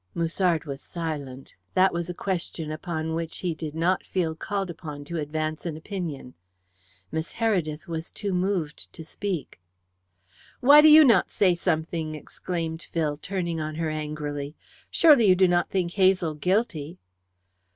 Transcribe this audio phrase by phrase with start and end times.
[0.15, 1.53] Musard was silent.
[1.75, 5.77] That was a question upon which he did not feel called upon to advance an
[5.77, 6.33] opinion.
[7.11, 9.59] Miss Heredith was too moved to speak.
[10.59, 14.55] "Why do you not say something?" exclaimed Phil, turning on her angrily.
[14.89, 16.97] "Surely you do not think Hazel guilty?"